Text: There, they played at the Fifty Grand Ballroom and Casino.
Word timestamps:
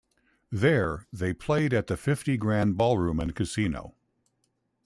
There, 0.51 1.05
they 1.13 1.31
played 1.31 1.75
at 1.75 1.85
the 1.85 1.95
Fifty 1.95 2.35
Grand 2.35 2.75
Ballroom 2.75 3.19
and 3.19 3.35
Casino. 3.35 3.93